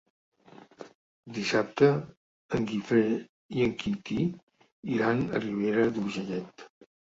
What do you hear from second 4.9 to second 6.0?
iran a Ribera